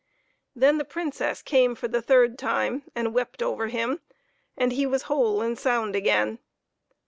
[0.55, 4.01] Then the Princess came for the third time and wept over him,
[4.57, 6.39] and he was whole and sound again.